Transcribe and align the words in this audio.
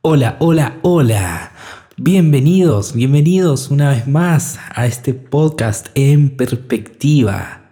Hola, 0.00 0.36
hola, 0.38 0.78
hola. 0.82 1.50
Bienvenidos, 1.96 2.94
bienvenidos 2.94 3.68
una 3.68 3.90
vez 3.90 4.06
más 4.06 4.56
a 4.72 4.86
este 4.86 5.12
podcast 5.12 5.88
en 5.96 6.36
perspectiva. 6.36 7.62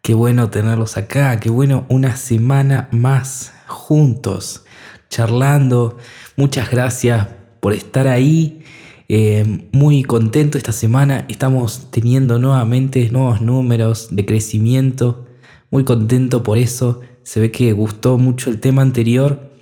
Qué 0.00 0.14
bueno 0.14 0.48
tenerlos 0.48 0.96
acá, 0.96 1.38
qué 1.38 1.50
bueno 1.50 1.84
una 1.90 2.16
semana 2.16 2.88
más 2.92 3.52
juntos, 3.66 4.64
charlando. 5.10 5.98
Muchas 6.36 6.70
gracias 6.70 7.28
por 7.60 7.74
estar 7.74 8.08
ahí. 8.08 8.62
Eh, 9.10 9.68
muy 9.70 10.02
contento 10.02 10.56
esta 10.56 10.72
semana. 10.72 11.26
Estamos 11.28 11.90
teniendo 11.90 12.38
nuevamente 12.38 13.10
nuevos 13.10 13.42
números 13.42 14.08
de 14.10 14.24
crecimiento. 14.24 15.26
Muy 15.70 15.84
contento 15.84 16.42
por 16.42 16.56
eso. 16.56 17.02
Se 17.22 17.38
ve 17.38 17.50
que 17.50 17.70
gustó 17.72 18.16
mucho 18.16 18.48
el 18.48 18.60
tema 18.60 18.80
anterior 18.80 19.55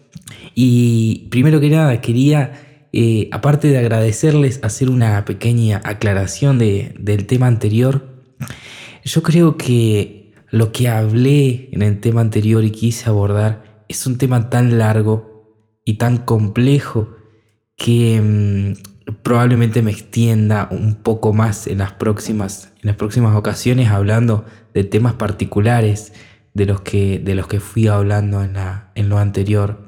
y 0.54 1.28
primero 1.30 1.60
que 1.60 1.70
nada 1.70 2.00
quería, 2.00 2.88
eh, 2.92 3.28
aparte 3.32 3.68
de 3.68 3.78
agradecerles, 3.78 4.60
hacer 4.62 4.88
una 4.88 5.24
pequeña 5.24 5.80
aclaración 5.84 6.58
del 6.58 7.26
tema 7.26 7.46
anterior. 7.46 8.22
Yo 9.04 9.22
creo 9.22 9.56
que 9.56 10.32
lo 10.50 10.72
que 10.72 10.88
hablé 10.88 11.68
en 11.72 11.82
el 11.82 12.00
tema 12.00 12.20
anterior 12.20 12.64
y 12.64 12.70
quise 12.70 13.08
abordar 13.08 13.84
es 13.88 14.06
un 14.06 14.18
tema 14.18 14.48
tan 14.50 14.78
largo 14.78 15.34
y 15.84 15.94
tan 15.94 16.18
complejo 16.18 17.16
que 17.76 18.20
mm, 18.20 19.12
probablemente 19.22 19.82
me 19.82 19.90
extienda 19.90 20.68
un 20.70 20.94
poco 20.94 21.32
más 21.32 21.66
en 21.66 21.78
las 21.78 21.92
próximas, 21.92 22.72
en 22.82 22.88
las 22.88 22.96
próximas 22.96 23.36
ocasiones 23.36 23.90
hablando 23.90 24.44
de 24.72 24.84
temas 24.84 25.14
particulares 25.14 26.12
de 26.54 26.66
los 26.66 26.80
que, 26.80 27.18
de 27.18 27.34
los 27.34 27.48
que 27.48 27.60
fui 27.60 27.88
hablando 27.88 28.42
en, 28.42 28.54
la, 28.54 28.92
en 28.94 29.08
lo 29.08 29.18
anterior. 29.18 29.83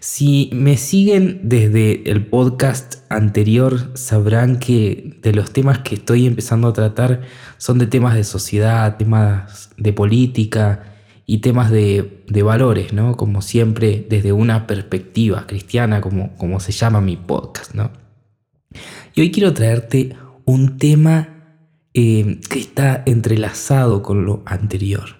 Si 0.00 0.50
me 0.52 0.76
siguen 0.76 1.40
desde 1.42 2.08
el 2.10 2.26
podcast 2.26 3.02
anterior, 3.08 3.90
sabrán 3.94 4.58
que 4.58 5.18
de 5.22 5.32
los 5.32 5.52
temas 5.52 5.80
que 5.80 5.96
estoy 5.96 6.26
empezando 6.26 6.68
a 6.68 6.72
tratar 6.72 7.22
son 7.56 7.78
de 7.78 7.86
temas 7.86 8.14
de 8.14 8.24
sociedad, 8.24 8.96
temas 8.96 9.70
de 9.76 9.92
política 9.92 10.94
y 11.26 11.38
temas 11.38 11.70
de, 11.70 12.24
valores, 12.44 12.92
¿no? 12.92 13.16
Como 13.16 13.42
siempre, 13.42 14.06
desde 14.08 14.32
una 14.32 14.66
perspectiva 14.66 15.46
cristiana, 15.46 16.00
como, 16.00 16.34
como 16.36 16.60
se 16.60 16.72
llama 16.72 17.00
mi 17.00 17.16
podcast, 17.16 17.74
¿no? 17.74 17.90
Y 19.14 19.20
hoy 19.20 19.30
quiero 19.32 19.52
traerte 19.52 20.16
un 20.44 20.78
tema 20.78 21.56
eh, 21.92 22.40
que 22.48 22.60
está 22.60 23.02
entrelazado 23.04 24.02
con 24.02 24.24
lo 24.24 24.42
anterior, 24.46 25.16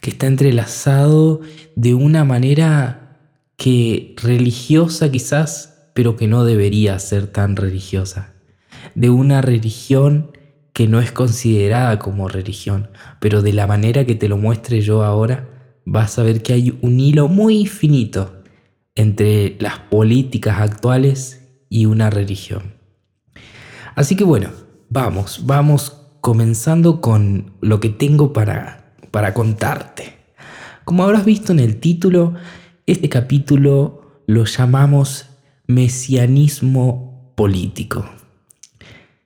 que 0.00 0.10
está 0.10 0.28
entrelazado 0.28 1.40
de 1.74 1.94
una 1.94 2.24
manera 2.24 3.07
que 3.58 4.14
religiosa 4.16 5.10
quizás, 5.10 5.90
pero 5.92 6.16
que 6.16 6.28
no 6.28 6.44
debería 6.44 6.98
ser 7.00 7.26
tan 7.26 7.56
religiosa. 7.56 8.34
De 8.94 9.10
una 9.10 9.42
religión 9.42 10.30
que 10.72 10.86
no 10.86 11.00
es 11.00 11.10
considerada 11.10 11.98
como 11.98 12.28
religión, 12.28 12.88
pero 13.18 13.42
de 13.42 13.52
la 13.52 13.66
manera 13.66 14.06
que 14.06 14.14
te 14.14 14.28
lo 14.28 14.36
muestre 14.36 14.80
yo 14.80 15.02
ahora, 15.02 15.48
vas 15.84 16.20
a 16.20 16.22
ver 16.22 16.40
que 16.40 16.52
hay 16.52 16.78
un 16.82 17.00
hilo 17.00 17.26
muy 17.26 17.66
finito 17.66 18.44
entre 18.94 19.56
las 19.58 19.80
políticas 19.80 20.60
actuales 20.60 21.48
y 21.68 21.86
una 21.86 22.10
religión. 22.10 22.74
Así 23.96 24.14
que 24.14 24.22
bueno, 24.22 24.50
vamos, 24.88 25.46
vamos 25.46 25.96
comenzando 26.20 27.00
con 27.00 27.54
lo 27.60 27.80
que 27.80 27.88
tengo 27.88 28.32
para, 28.32 28.94
para 29.10 29.34
contarte. 29.34 30.14
Como 30.84 31.02
habrás 31.02 31.24
visto 31.24 31.50
en 31.50 31.58
el 31.58 31.80
título, 31.80 32.34
este 32.88 33.10
capítulo 33.10 34.22
lo 34.26 34.46
llamamos 34.46 35.26
mesianismo 35.66 37.34
político. 37.34 38.08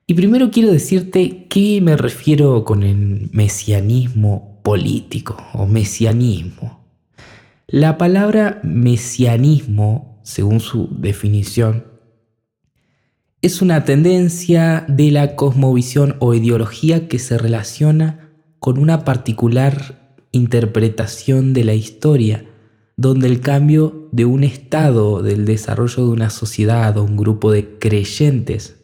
Y 0.05 0.15
primero 0.15 0.51
quiero 0.51 0.73
decirte 0.73 1.47
qué 1.49 1.81
me 1.81 1.97
refiero 1.97 2.65
con 2.65 2.83
el 2.83 3.31
mesianismo 3.33 4.61
político 4.65 5.37
o 5.55 5.67
mesianismo. 5.67 6.85
La 7.69 7.99
palabra 7.99 8.61
mesianismo, 8.65 10.19
según 10.25 10.59
su 10.59 10.89
definición, 10.99 11.87
es 13.43 13.63
una 13.63 13.85
tendencia 13.85 14.85
de 14.89 15.13
la 15.13 15.37
cosmovisión 15.37 16.17
o 16.19 16.35
ideología 16.35 17.07
que 17.07 17.21
se 17.21 17.39
relaciona 17.39 18.33
con 18.59 18.77
una 18.79 19.05
particular 19.05 20.17
interpretación 20.33 21.53
de 21.53 21.63
la 21.63 21.75
historia 21.75 22.47
donde 23.03 23.27
el 23.27 23.41
cambio 23.41 24.09
de 24.13 24.25
un 24.25 24.45
estado 24.45 25.23
del 25.23 25.45
desarrollo 25.45 26.07
de 26.07 26.13
una 26.13 26.31
sociedad 26.31 26.97
o 26.97 27.03
un 27.03 27.17
grupo 27.17 27.51
de 27.51 27.81
creyentes 27.81 28.77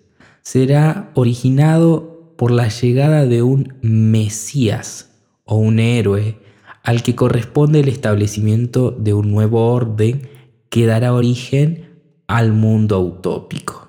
será 0.43 1.13
originado 1.15 2.35
por 2.37 2.51
la 2.51 2.67
llegada 2.67 3.27
de 3.27 3.43
un 3.43 3.75
Mesías 3.81 5.13
o 5.45 5.55
un 5.59 5.79
héroe 5.79 6.37
al 6.83 7.05
que 7.05 7.15
corresponde 7.15 7.79
el 7.79 7.89
establecimiento 7.89 8.91
de 8.91 9.15
un 9.15 9.31
nuevo 9.31 9.73
orden 9.73 10.29
que 10.69 10.85
dará 10.85 11.15
origen 11.15 12.01
al 12.27 12.53
mundo 12.53 13.01
utópico. 13.01 13.89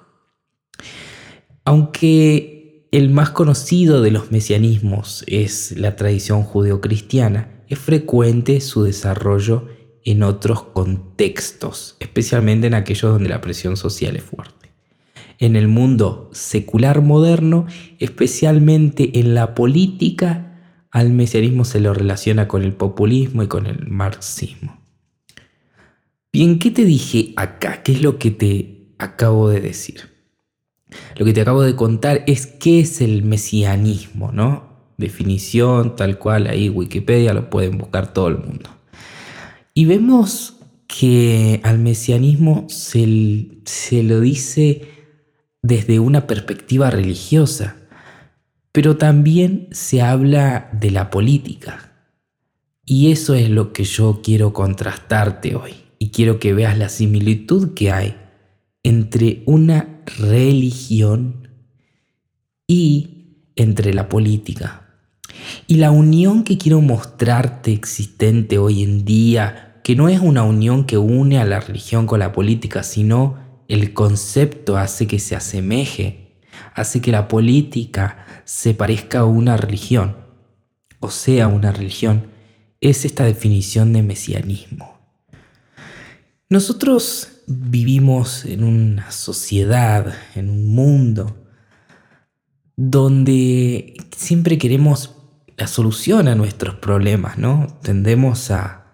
Aunque 1.66 2.88
el 2.92 3.10
más 3.10 3.32
conocido 3.32 4.04
de 4.04 4.12
los 4.12 4.32
mesianismos 4.32 5.24
es 5.26 5.76
la 5.76 5.96
tradición 5.96 6.44
judeocristiana, 6.44 7.64
es 7.68 7.80
frecuente 7.80 8.62
su 8.62 8.84
desarrollo 8.84 9.79
en 10.06 10.24
otros 10.24 10.64
contextos, 10.64 11.98
especialmente 12.00 12.68
en 12.68 12.74
aquellos 12.74 13.12
donde 13.12 13.30
la 13.30 13.42
presión 13.42 13.78
social 13.78 14.16
es 14.16 14.24
fuerte. 14.24 14.72
En 15.40 15.56
el 15.56 15.68
mundo 15.68 16.30
secular 16.34 17.02
moderno, 17.02 17.66
especialmente 18.00 19.20
en 19.20 19.34
la 19.34 19.56
política, 19.56 20.50
al 20.92 21.12
mesianismo 21.12 21.66
se 21.66 21.80
lo 21.80 21.94
relaciona 21.94 22.48
con 22.48 22.64
el 22.64 22.74
populismo 22.74 23.44
y 23.44 23.48
con 23.48 23.66
el 23.68 23.88
marxismo. 23.88 24.80
Bien, 26.32 26.60
¿qué 26.60 26.72
te 26.72 26.86
dije 26.86 27.34
acá? 27.38 27.84
¿Qué 27.84 27.94
es 27.94 28.02
lo 28.02 28.20
que 28.20 28.32
te 28.32 28.94
acabo 28.98 29.50
de 29.50 29.62
decir? 29.62 30.10
Lo 31.16 31.26
que 31.26 31.34
te 31.34 31.42
acabo 31.42 31.62
de 31.62 31.76
contar 31.76 32.24
es 32.28 32.48
qué 32.48 32.80
es 32.82 33.02
el 33.02 33.24
mesianismo, 33.24 34.32
¿no? 34.32 34.70
Definición 34.98 35.96
tal 35.96 36.18
cual, 36.18 36.48
ahí 36.48 36.70
Wikipedia 36.70 37.34
lo 37.34 37.50
pueden 37.50 37.78
buscar 37.78 38.14
todo 38.14 38.28
el 38.28 38.38
mundo. 38.38 38.70
Y 39.80 39.86
vemos 39.86 40.58
que 40.88 41.62
al 41.64 41.80
mesianismo 41.80 42.66
se, 42.68 43.62
se 43.64 44.04
lo 44.04 44.20
dice 44.20 44.90
desde 45.62 46.02
una 46.02 46.28
perspectiva 46.28 46.90
religiosa, 46.90 47.78
pero 48.74 48.98
también 48.98 49.70
se 49.72 50.02
habla 50.02 50.70
de 50.74 50.92
la 50.92 51.10
política. 51.10 51.94
Y 52.84 53.14
eso 53.14 53.36
es 53.36 53.50
lo 53.50 53.72
que 53.72 53.86
yo 53.86 54.20
quiero 54.22 54.52
contrastarte 54.52 55.56
hoy. 55.56 55.76
Y 55.98 56.10
quiero 56.10 56.42
que 56.42 56.52
veas 56.52 56.78
la 56.78 56.90
similitud 56.90 57.74
que 57.74 57.90
hay 57.94 58.18
entre 58.84 59.44
una 59.46 60.02
religión 60.18 61.48
y 62.68 63.46
entre 63.56 63.94
la 63.94 64.10
política. 64.10 64.90
Y 65.68 65.76
la 65.76 65.92
unión 65.92 66.44
que 66.44 66.58
quiero 66.58 66.82
mostrarte 66.82 67.72
existente 67.72 68.58
hoy 68.58 68.84
en 68.84 69.06
día 69.06 69.68
que 69.90 69.96
no 69.96 70.08
es 70.08 70.20
una 70.20 70.44
unión 70.44 70.86
que 70.86 71.00
une 71.00 71.40
a 71.40 71.46
la 71.46 71.60
religión 71.62 72.06
con 72.06 72.20
la 72.20 72.32
política, 72.32 72.84
sino 72.84 73.40
el 73.68 73.96
concepto 73.96 74.78
hace 74.78 75.08
que 75.08 75.18
se 75.18 75.36
asemeje, 75.36 76.38
hace 76.76 77.02
que 77.02 77.12
la 77.12 77.28
política 77.28 78.24
se 78.46 78.76
parezca 78.76 79.22
a 79.22 79.26
una 79.26 79.58
religión, 79.58 80.16
o 81.00 81.10
sea, 81.10 81.48
una 81.48 81.72
religión, 81.72 82.28
es 82.80 83.04
esta 83.04 83.24
definición 83.24 83.92
de 83.94 84.04
mesianismo. 84.04 85.00
Nosotros 86.50 87.42
vivimos 87.48 88.46
en 88.46 88.64
una 88.64 89.10
sociedad, 89.10 90.14
en 90.36 90.52
un 90.52 90.68
mundo, 90.68 91.36
donde 92.76 93.96
siempre 94.16 94.60
queremos 94.60 95.16
la 95.58 95.66
solución 95.66 96.28
a 96.28 96.36
nuestros 96.36 96.76
problemas, 96.76 97.40
¿no? 97.40 97.80
Tendemos 97.82 98.52
a 98.52 98.86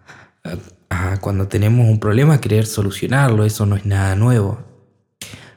cuando 1.22 1.48
tenemos 1.48 1.88
un 1.90 2.00
problema 2.00 2.42
querer 2.42 2.66
solucionarlo, 2.66 3.46
eso 3.46 3.66
no 3.66 3.76
es 3.76 3.86
nada 3.86 4.16
nuevo. 4.16 4.60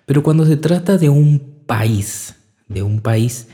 Pero 0.07 0.23
cuando 0.23 0.47
se 0.47 0.57
trata 0.57 0.97
de 0.97 1.09
un 1.09 1.63
país, 1.67 2.37
de 2.69 2.83
un 2.83 3.01
país, 3.01 3.49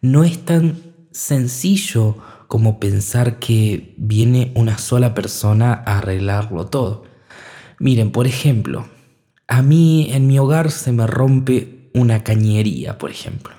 no 0.00 0.24
es 0.24 0.44
tan 0.44 0.76
sencillo 1.12 2.16
como 2.48 2.80
pensar 2.80 3.38
que 3.38 3.94
viene 3.96 4.52
una 4.56 4.78
sola 4.78 5.14
persona 5.14 5.72
a 5.86 5.98
arreglarlo 5.98 6.66
todo. 6.66 7.04
Miren, 7.78 8.10
por 8.10 8.26
ejemplo, 8.26 8.88
a 9.46 9.62
mí 9.62 10.08
en 10.10 10.26
mi 10.26 10.38
hogar 10.38 10.70
se 10.70 10.92
me 10.92 11.06
rompe 11.06 11.90
una 11.94 12.24
cañería, 12.24 12.98
por 12.98 13.10
ejemplo. 13.10 13.54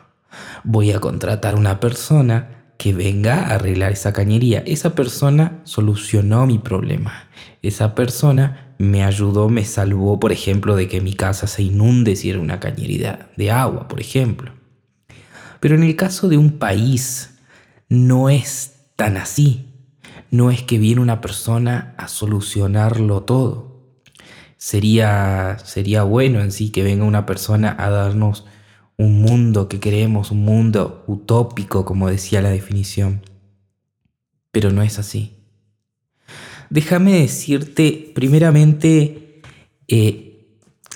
Voy 0.64 0.92
a 0.92 1.00
contratar 1.00 1.56
una 1.56 1.80
persona 1.80 2.61
que 2.82 2.94
venga 2.94 3.44
a 3.44 3.54
arreglar 3.54 3.92
esa 3.92 4.12
cañería. 4.12 4.64
Esa 4.66 4.96
persona 4.96 5.62
solucionó 5.66 6.48
mi 6.48 6.58
problema. 6.58 7.30
Esa 7.62 7.94
persona 7.94 8.74
me 8.80 9.04
ayudó, 9.04 9.50
me 9.50 9.66
salvó, 9.66 10.20
por 10.20 10.32
ejemplo, 10.32 10.76
de 10.76 10.88
que 10.88 11.00
mi 11.00 11.14
casa 11.14 11.46
se 11.46 11.62
inunde 11.62 12.16
si 12.16 12.32
era 12.32 12.40
una 12.40 12.60
cañería 12.60 13.30
de 13.38 13.52
agua, 13.52 13.88
por 13.88 14.02
ejemplo. 14.02 14.52
Pero 15.60 15.76
en 15.76 15.84
el 15.84 15.96
caso 15.96 16.28
de 16.28 16.38
un 16.38 16.58
país, 16.58 17.38
no 17.88 18.30
es 18.30 18.74
tan 18.96 19.16
así. 19.16 19.68
No 20.32 20.50
es 20.50 20.64
que 20.64 20.80
viene 20.80 21.02
una 21.02 21.22
persona 21.22 21.94
a 22.00 22.08
solucionarlo 22.08 23.22
todo. 23.22 23.92
Sería, 24.58 25.60
sería 25.64 26.02
bueno 26.02 26.42
en 26.42 26.52
sí 26.52 26.72
que 26.72 26.82
venga 26.82 27.06
una 27.06 27.28
persona 27.28 27.76
a 27.78 27.92
darnos 27.92 28.48
un 29.02 29.22
mundo 29.22 29.68
que 29.68 29.80
queremos, 29.80 30.32
un 30.32 30.46
mundo 30.46 31.04
utópico, 31.08 31.86
como 31.86 32.10
decía 32.10 32.42
la 32.42 32.50
definición. 32.50 33.22
Pero 34.52 34.72
no 34.72 34.82
es 34.84 35.00
así. 35.00 35.34
Déjame 36.70 37.20
decirte, 37.20 38.12
primeramente, 38.14 39.42
eh, 39.88 40.32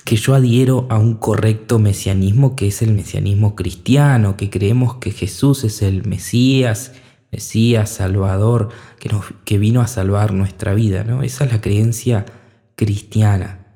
que 0.04 0.16
yo 0.16 0.34
adhiero 0.34 0.86
a 0.88 0.98
un 0.98 1.14
correcto 1.14 1.78
mesianismo 1.78 2.54
que 2.54 2.68
es 2.68 2.80
el 2.80 2.92
mesianismo 2.92 3.56
cristiano, 3.56 4.36
que 4.36 4.50
creemos 4.50 4.96
que 4.96 5.10
Jesús 5.10 5.64
es 5.64 5.82
el 5.82 6.06
Mesías, 6.06 6.92
Mesías, 7.32 7.90
Salvador, 7.90 8.68
que, 9.00 9.10
que 9.44 9.58
vino 9.58 9.80
a 9.80 9.88
salvar 9.88 10.32
nuestra 10.32 10.74
vida, 10.74 11.02
¿no? 11.02 11.22
Esa 11.22 11.44
es 11.44 11.52
la 11.52 11.60
creencia 11.60 12.24
cristiana. 12.76 13.66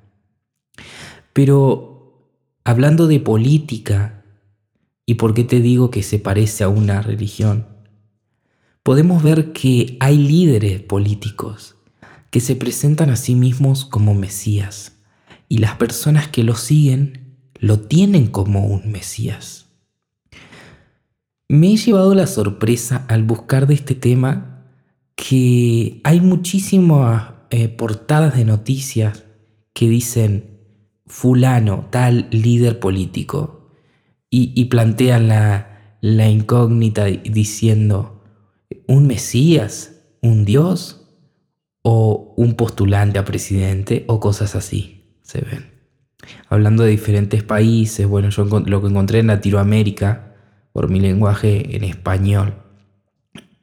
Pero 1.32 1.90
hablando 2.64 3.08
de 3.08 3.18
política, 3.18 4.19
¿Y 5.10 5.14
por 5.14 5.34
qué 5.34 5.42
te 5.42 5.60
digo 5.60 5.90
que 5.90 6.04
se 6.04 6.20
parece 6.20 6.62
a 6.62 6.68
una 6.68 7.02
religión? 7.02 7.66
Podemos 8.84 9.24
ver 9.24 9.52
que 9.52 9.96
hay 9.98 10.16
líderes 10.16 10.82
políticos 10.82 11.74
que 12.30 12.38
se 12.38 12.54
presentan 12.54 13.10
a 13.10 13.16
sí 13.16 13.34
mismos 13.34 13.84
como 13.84 14.14
Mesías 14.14 15.00
y 15.48 15.58
las 15.58 15.74
personas 15.74 16.28
que 16.28 16.44
lo 16.44 16.54
siguen 16.54 17.34
lo 17.58 17.80
tienen 17.80 18.28
como 18.28 18.68
un 18.68 18.92
Mesías. 18.92 19.66
Me 21.48 21.72
he 21.72 21.76
llevado 21.76 22.14
la 22.14 22.28
sorpresa 22.28 23.04
al 23.08 23.24
buscar 23.24 23.66
de 23.66 23.74
este 23.74 23.96
tema 23.96 24.64
que 25.16 26.00
hay 26.04 26.20
muchísimas 26.20 27.32
eh, 27.50 27.66
portadas 27.66 28.36
de 28.36 28.44
noticias 28.44 29.24
que 29.72 29.88
dicen 29.88 30.60
fulano, 31.08 31.88
tal 31.90 32.28
líder 32.30 32.78
político, 32.78 33.59
y, 34.30 34.64
plantean 34.66 35.26
la, 35.26 35.96
la 36.00 36.28
incógnita 36.28 37.06
diciendo, 37.06 38.22
¿un 38.86 39.08
Mesías? 39.08 40.02
¿Un 40.22 40.44
Dios? 40.44 41.08
¿O 41.82 42.34
un 42.36 42.54
postulante 42.54 43.18
a 43.18 43.24
presidente? 43.24 44.04
O 44.06 44.20
cosas 44.20 44.54
así, 44.54 45.16
se 45.22 45.40
ven. 45.40 45.70
Hablando 46.48 46.84
de 46.84 46.90
diferentes 46.90 47.42
países, 47.42 48.06
bueno, 48.06 48.30
yo 48.30 48.44
lo 48.44 48.80
que 48.80 48.88
encontré 48.88 49.18
en 49.18 49.26
Latinoamérica, 49.26 50.34
por 50.72 50.88
mi 50.88 51.00
lenguaje 51.00 51.76
en 51.76 51.82
español, 51.82 52.54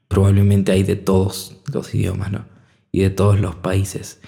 probablemente 0.10 0.74
hay 0.74 0.84
de 0.84 0.98
todos 0.98 1.62
los 1.72 1.94
idiomas, 1.96 2.32
¿no? 2.32 2.46
Y 2.92 3.02
de 3.02 3.10
todos 3.10 3.40
los 3.40 3.56
países. 3.56 4.20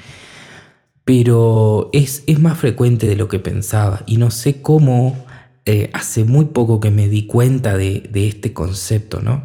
Pero 1.03 1.89
es, 1.91 2.23
es 2.27 2.39
más 2.39 2.57
frecuente 2.57 3.07
de 3.07 3.15
lo 3.15 3.27
que 3.27 3.39
pensaba 3.39 4.03
y 4.05 4.17
no 4.17 4.31
sé 4.31 4.61
cómo 4.61 5.25
eh, 5.71 5.91
hace 5.93 6.23
muy 6.23 6.45
poco 6.45 6.79
que 6.79 6.89
me 6.89 7.07
di 7.07 7.27
cuenta 7.27 7.77
de, 7.77 8.09
este 8.11 8.53
concepto, 8.53 9.21
¿no? 9.21 9.43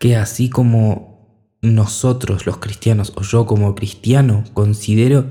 Que 0.00 0.16
así 0.16 0.50
como 0.50 1.46
nosotros 1.60 2.44
los 2.44 2.56
cristianos, 2.56 3.12
o 3.14 3.22
yo 3.22 3.46
como 3.46 3.76
cristiano, 3.76 4.42
considero 4.52 5.26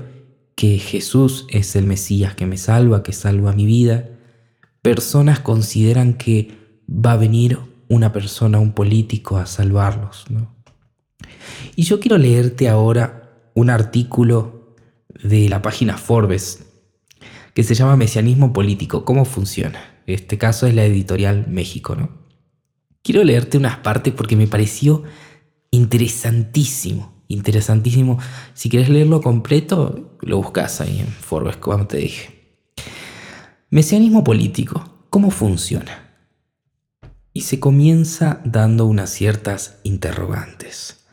que 0.54 0.78
Jesús 0.78 1.44
es 1.50 1.76
el 1.76 1.86
Mesías 1.86 2.34
que 2.34 2.46
me 2.46 2.56
salva, 2.56 3.02
que 3.02 3.12
salva 3.12 3.52
mi 3.52 3.66
vida, 3.66 4.08
personas 4.80 5.40
consideran 5.40 6.14
que 6.14 6.56
va 6.88 7.12
a 7.12 7.18
venir 7.18 7.58
una 7.90 8.14
persona, 8.14 8.60
un 8.60 8.72
político 8.72 9.36
a 9.36 9.44
salvarlos, 9.44 10.24
¿no? 10.30 10.56
Y 11.76 11.82
yo 11.82 12.00
quiero 12.00 12.16
leerte 12.16 12.70
ahora 12.70 13.50
un 13.52 13.68
artículo 13.68 14.74
de 15.22 15.50
la 15.50 15.60
página 15.60 15.98
Forbes 15.98 16.71
que 17.54 17.62
se 17.62 17.74
llama 17.74 17.96
Mesianismo 17.96 18.52
Político. 18.52 19.04
¿Cómo 19.04 19.24
funciona? 19.24 20.02
Este 20.06 20.38
caso 20.38 20.66
es 20.66 20.74
la 20.74 20.84
editorial 20.84 21.46
México, 21.48 21.94
¿no? 21.94 22.10
Quiero 23.02 23.24
leerte 23.24 23.58
unas 23.58 23.78
partes 23.78 24.14
porque 24.14 24.36
me 24.36 24.46
pareció 24.46 25.02
interesantísimo, 25.70 27.24
interesantísimo. 27.28 28.18
Si 28.54 28.68
quieres 28.68 28.88
leerlo 28.88 29.20
completo, 29.20 30.16
lo 30.20 30.36
buscas 30.36 30.80
ahí 30.80 31.00
en 31.00 31.08
Forbes, 31.08 31.56
como 31.56 31.86
te 31.86 31.98
dije. 31.98 32.58
Mesianismo 33.70 34.22
político, 34.22 35.06
¿cómo 35.10 35.30
funciona? 35.30 36.10
Y 37.32 37.42
se 37.42 37.58
comienza 37.58 38.40
dando 38.44 38.86
unas 38.86 39.10
ciertas 39.10 39.78
interrogantes. 39.82 41.06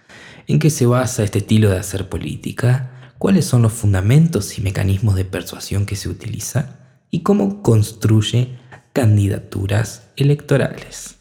¿En 0.45 0.59
qué 0.59 0.69
se 0.69 0.85
basa 0.85 1.23
este 1.23 1.39
estilo 1.39 1.69
de 1.69 1.77
hacer 1.79 2.09
política? 2.09 2.98
Cuáles 3.19 3.45
son 3.45 3.61
los 3.61 3.73
fundamentos 3.73 4.57
y 4.57 4.61
mecanismos 4.61 5.13
de 5.15 5.25
persuasión 5.25 5.85
que 5.85 5.97
se 5.97 6.09
utilizan 6.09 6.77
y 7.11 7.21
cómo 7.21 7.61
construye 7.61 8.57
candidaturas 8.93 10.07
electorales. 10.15 11.17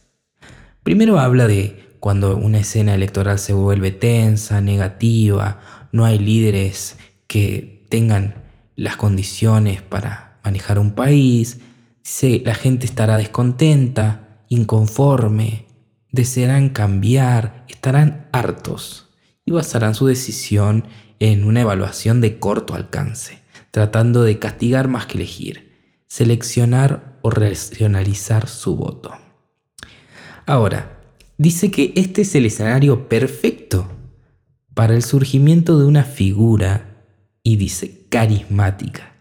Primero 0.84 1.18
habla 1.18 1.48
de 1.48 1.96
cuando 2.00 2.36
una 2.36 2.60
escena 2.60 2.94
electoral 2.94 3.40
se 3.40 3.52
vuelve 3.52 3.90
tensa, 3.90 4.60
negativa, 4.60 5.88
no 5.90 6.04
hay 6.04 6.20
líderes 6.20 6.96
que 7.26 7.84
tengan 7.90 8.44
las 8.76 8.96
condiciones 8.96 9.82
para 9.82 10.38
manejar 10.44 10.78
un 10.78 10.92
país, 10.92 11.58
la 12.22 12.54
gente 12.54 12.86
estará 12.86 13.16
descontenta, 13.16 14.44
inconforme, 14.48 15.66
desearán 16.12 16.68
cambiar, 16.68 17.64
estarán 17.68 18.28
hartos 18.32 19.07
y 19.48 19.50
basarán 19.50 19.94
su 19.94 20.06
decisión 20.06 20.84
en 21.20 21.44
una 21.44 21.62
evaluación 21.62 22.20
de 22.20 22.38
corto 22.38 22.74
alcance, 22.74 23.38
tratando 23.70 24.22
de 24.22 24.38
castigar 24.38 24.88
más 24.88 25.06
que 25.06 25.16
elegir, 25.16 25.72
seleccionar 26.06 27.18
o 27.22 27.30
racionalizar 27.30 28.46
su 28.46 28.76
voto. 28.76 29.14
Ahora, 30.44 31.00
dice 31.38 31.70
que 31.70 31.94
este 31.96 32.22
es 32.22 32.34
el 32.34 32.44
escenario 32.44 33.08
perfecto 33.08 33.90
para 34.74 34.94
el 34.94 35.02
surgimiento 35.02 35.78
de 35.78 35.86
una 35.86 36.04
figura, 36.04 37.06
y 37.42 37.56
dice 37.56 38.04
carismática, 38.10 39.14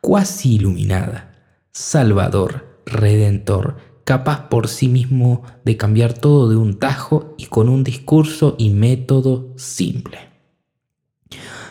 cuasi 0.00 0.54
iluminada, 0.54 1.58
salvador, 1.72 2.82
redentor, 2.86 3.78
capaz 4.04 4.48
por 4.48 4.68
sí 4.68 4.88
mismo 4.88 5.42
de 5.64 5.76
cambiar 5.76 6.12
todo 6.12 6.48
de 6.48 6.56
un 6.56 6.78
tajo 6.78 7.34
y 7.38 7.46
con 7.46 7.68
un 7.68 7.84
discurso 7.84 8.56
y 8.58 8.70
método 8.70 9.52
simple. 9.56 10.18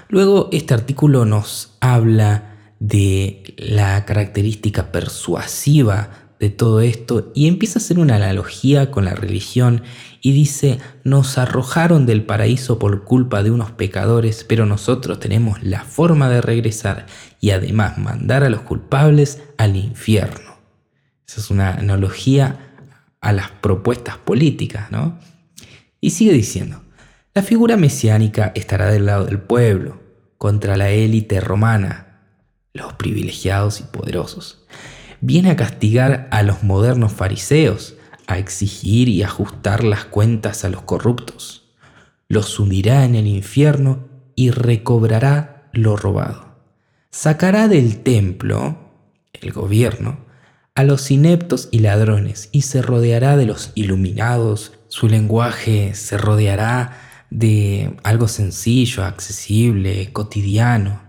Luego 0.10 0.50
este 0.52 0.74
artículo 0.74 1.26
nos 1.26 1.78
habla 1.80 2.76
de 2.80 3.56
la 3.58 4.06
característica 4.06 4.92
persuasiva 4.92 6.32
de 6.42 6.50
todo 6.50 6.82
esto 6.82 7.32
y 7.36 7.48
empieza 7.48 7.78
a 7.78 7.82
hacer 7.82 8.00
una 8.00 8.16
analogía 8.16 8.90
con 8.90 9.06
la 9.06 9.14
religión 9.14 9.84
y 10.22 10.32
dice, 10.32 10.80
nos 11.04 11.38
arrojaron 11.38 12.08
del 12.08 12.26
paraíso 12.26 12.80
por 12.80 13.04
culpa 13.04 13.44
de 13.44 13.52
unos 13.52 13.72
pecadores, 13.72 14.44
pero 14.44 14.66
nosotros 14.66 15.20
tenemos 15.20 15.62
la 15.62 15.84
forma 15.84 16.30
de 16.30 16.42
regresar 16.42 17.06
y 17.40 17.52
además 17.52 18.00
mandar 18.00 18.44
a 18.44 18.50
los 18.50 18.62
culpables 18.62 19.40
al 19.58 19.76
infierno. 19.76 20.51
Esa 21.32 21.40
es 21.40 21.50
una 21.50 21.76
analogía 21.76 22.74
a 23.22 23.32
las 23.32 23.52
propuestas 23.52 24.18
políticas, 24.18 24.92
¿no? 24.92 25.18
Y 26.02 26.10
sigue 26.10 26.34
diciendo, 26.34 26.82
la 27.34 27.42
figura 27.42 27.78
mesiánica 27.78 28.52
estará 28.54 28.88
del 28.88 29.06
lado 29.06 29.24
del 29.24 29.40
pueblo, 29.40 30.02
contra 30.38 30.76
la 30.76 30.90
élite 30.90 31.40
romana, 31.40 32.20
los 32.74 32.92
privilegiados 32.96 33.80
y 33.80 33.84
poderosos. 33.84 34.66
Viene 35.22 35.52
a 35.52 35.56
castigar 35.56 36.28
a 36.32 36.44
los 36.44 36.64
modernos 36.64 37.14
fariseos, 37.14 37.96
a 38.28 38.38
exigir 38.38 39.08
y 39.08 39.24
ajustar 39.24 39.86
las 39.86 40.04
cuentas 40.04 40.66
a 40.66 40.70
los 40.70 40.82
corruptos. 40.82 41.72
Los 42.28 42.60
hundirá 42.60 43.06
en 43.06 43.16
el 43.16 43.28
infierno 43.28 44.10
y 44.36 44.52
recobrará 44.52 45.70
lo 45.72 45.96
robado. 45.96 46.58
Sacará 47.10 47.70
del 47.70 48.04
templo, 48.04 48.78
el 49.32 49.54
gobierno, 49.54 50.30
a 50.76 50.84
los 50.84 51.12
ineptos 51.12 51.68
y 51.72 51.80
ladrones 51.80 52.50
y 52.52 52.62
se 52.62 52.82
rodeará 52.82 53.38
de 53.38 53.46
los 53.46 53.72
iluminados. 53.76 54.74
Su 54.88 55.08
lenguaje 55.08 55.94
se 55.96 56.18
rodeará 56.18 56.98
de 57.30 57.96
algo 58.04 58.28
sencillo, 58.28 59.04
accesible, 59.04 60.12
cotidiano. 60.14 61.02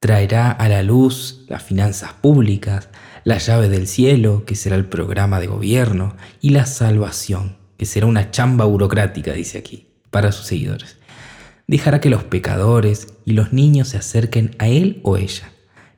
Traerá 0.00 0.50
a 0.50 0.68
la 0.68 0.82
luz 0.82 1.44
las 1.48 1.62
finanzas 1.62 2.12
públicas, 2.12 2.88
la 3.24 3.38
llave 3.38 3.68
del 3.68 3.88
cielo, 3.88 4.44
que 4.46 4.54
será 4.54 4.76
el 4.76 4.86
programa 4.86 5.40
de 5.40 5.48
gobierno, 5.48 6.16
y 6.40 6.50
la 6.50 6.66
salvación, 6.66 7.56
que 7.76 7.86
será 7.86 8.06
una 8.06 8.30
chamba 8.30 8.64
burocrática, 8.64 9.32
dice 9.32 9.58
aquí, 9.58 9.88
para 10.10 10.30
sus 10.30 10.46
seguidores. 10.46 10.98
Dejará 11.66 12.00
que 12.00 12.10
los 12.10 12.24
pecadores 12.24 13.08
y 13.24 13.32
los 13.32 13.52
niños 13.52 13.88
se 13.88 13.98
acerquen 13.98 14.54
a 14.58 14.68
él 14.68 15.00
o 15.02 15.16
ella. 15.16 15.52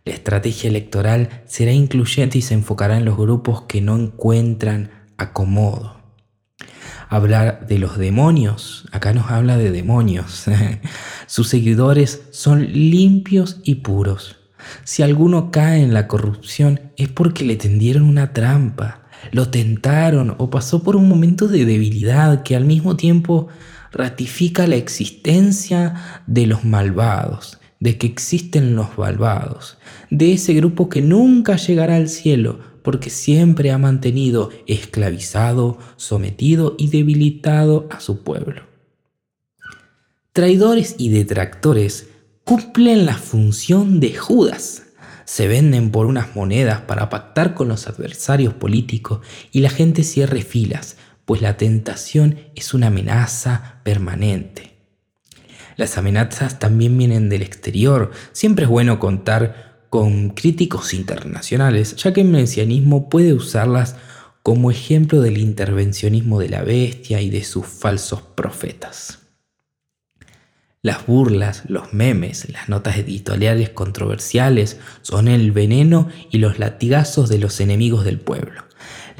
La 0.04 0.14
estrategia 0.14 0.71
electoral 0.71 1.42
será 1.47 1.73
incluyente 1.73 2.38
y 2.38 2.42
se 2.42 2.54
enfocará 2.54 2.97
en 2.97 3.04
los 3.04 3.16
grupos 3.16 3.62
que 3.62 3.80
no 3.80 3.97
encuentran 3.97 4.90
acomodo. 5.19 6.00
Hablar 7.09 7.66
de 7.66 7.78
los 7.78 7.99
demonios, 7.99 8.87
acá 8.92 9.12
nos 9.12 9.30
habla 9.30 9.57
de 9.57 9.71
demonios. 9.71 10.47
Sus 11.26 11.49
seguidores 11.49 12.23
son 12.30 12.73
limpios 12.73 13.61
y 13.64 13.76
puros. 13.76 14.37
Si 14.85 15.02
alguno 15.02 15.50
cae 15.50 15.83
en 15.83 15.92
la 15.92 16.07
corrupción 16.07 16.80
es 16.97 17.09
porque 17.09 17.45
le 17.45 17.57
tendieron 17.57 18.04
una 18.04 18.33
trampa, 18.33 19.02
lo 19.33 19.49
tentaron 19.50 20.35
o 20.38 20.50
pasó 20.50 20.83
por 20.83 20.97
un 20.97 21.09
momento 21.09 21.49
de 21.49 21.64
debilidad 21.64 22.42
que 22.42 22.57
al 22.57 22.64
mismo 22.64 22.97
tiempo 22.97 23.49
ratifica 23.92 24.66
la 24.66 24.76
existencia 24.76 26.23
de 26.26 26.47
los 26.47 26.64
malvados, 26.64 27.59
de 27.80 27.99
que 27.99 28.06
existen 28.06 28.76
los 28.76 28.96
malvados, 28.99 29.78
de 30.10 30.34
ese 30.34 30.54
grupo 30.54 30.88
que 30.88 31.00
nunca 31.00 31.56
llegará 31.56 31.96
al 31.96 32.08
cielo 32.08 32.60
porque 32.82 33.10
siempre 33.10 33.70
ha 33.70 33.78
mantenido 33.78 34.50
esclavizado, 34.66 35.78
sometido 35.96 36.75
y 36.78 36.88
debilitado 36.88 37.88
a 37.90 38.00
su 38.00 38.22
pueblo. 38.22 38.62
Traidores 40.32 40.94
y 40.99 41.10
detractores 41.10 42.08
cumplen 42.44 43.06
la 43.06 43.14
función 43.14 44.00
de 44.00 44.14
Judas. 44.14 44.84
Se 45.25 45.49
venden 45.49 45.90
por 45.90 46.06
unas 46.06 46.34
monedas 46.34 46.80
para 46.82 47.08
pactar 47.08 47.54
con 47.54 47.68
los 47.68 47.87
adversarios 47.87 48.54
políticos 48.54 49.20
y 49.52 49.60
la 49.60 49.70
gente 49.70 50.02
cierre 50.02 50.42
filas, 50.42 50.96
pues 51.25 51.42
la 51.42 51.56
tentación 51.56 52.38
es 52.54 52.75
una 52.75 52.88
amenaza 52.88 53.80
permanente. 53.84 54.69
Las 55.80 55.96
amenazas 55.96 56.58
también 56.58 56.99
vienen 56.99 57.30
del 57.30 57.40
exterior. 57.40 58.10
Siempre 58.32 58.64
es 58.66 58.70
bueno 58.70 58.99
contar 59.00 59.87
con 59.88 60.28
críticos 60.28 60.92
internacionales, 60.92 61.96
ya 61.96 62.12
que 62.12 62.20
el 62.20 62.28
mesianismo 62.28 63.08
puede 63.08 63.32
usarlas 63.32 63.96
como 64.42 64.70
ejemplo 64.70 65.22
del 65.22 65.38
intervencionismo 65.38 66.38
de 66.38 66.50
la 66.50 66.60
bestia 66.64 67.22
y 67.22 67.30
de 67.30 67.44
sus 67.44 67.66
falsos 67.66 68.20
profetas. 68.20 69.20
Las 70.82 71.06
burlas, 71.06 71.62
los 71.66 71.94
memes, 71.94 72.50
las 72.50 72.68
notas 72.68 72.99
editoriales 72.99 73.70
controversiales 73.70 74.78
son 75.00 75.28
el 75.28 75.50
veneno 75.50 76.08
y 76.30 76.37
los 76.40 76.58
latigazos 76.58 77.30
de 77.30 77.38
los 77.38 77.58
enemigos 77.58 78.04
del 78.04 78.20
pueblo. 78.20 78.64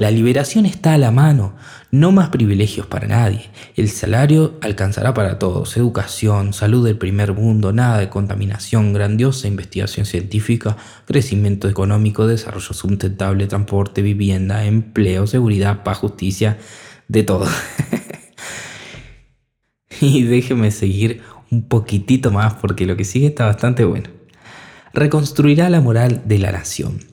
La 0.01 0.09
liberación 0.09 0.65
está 0.65 0.95
a 0.95 0.97
la 0.97 1.11
mano, 1.11 1.53
no 1.91 2.11
más 2.11 2.29
privilegios 2.29 2.87
para 2.87 3.07
nadie. 3.07 3.51
El 3.75 3.87
salario 3.87 4.57
alcanzará 4.63 5.13
para 5.13 5.37
todos, 5.37 5.77
educación, 5.77 6.53
salud 6.53 6.83
del 6.83 6.97
primer 6.97 7.33
mundo, 7.33 7.71
nada 7.71 7.99
de 7.99 8.09
contaminación, 8.09 8.93
grandiosa 8.93 9.47
investigación 9.47 10.07
científica, 10.07 10.75
crecimiento 11.05 11.69
económico, 11.69 12.25
desarrollo 12.25 12.73
sustentable, 12.73 13.45
transporte, 13.45 14.01
vivienda, 14.01 14.65
empleo, 14.65 15.27
seguridad, 15.27 15.83
paz, 15.83 15.99
justicia, 15.99 16.57
de 17.07 17.21
todo. 17.21 17.45
y 20.01 20.23
déjeme 20.23 20.71
seguir 20.71 21.21
un 21.51 21.67
poquitito 21.67 22.31
más 22.31 22.55
porque 22.55 22.87
lo 22.87 22.97
que 22.97 23.03
sigue 23.03 23.27
está 23.27 23.45
bastante 23.45 23.85
bueno. 23.85 24.09
Reconstruirá 24.95 25.69
la 25.69 25.79
moral 25.79 26.23
de 26.25 26.39
la 26.39 26.51
nación, 26.51 27.10